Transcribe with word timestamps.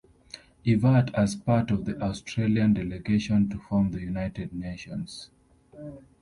Evatt 0.65 1.13
as 1.13 1.35
part 1.35 1.69
of 1.69 1.85
the 1.85 1.95
Australian 2.01 2.73
Delegation 2.73 3.47
to 3.49 3.59
form 3.59 3.91
the 3.91 4.01
United 4.01 4.51
Nations. 4.51 5.29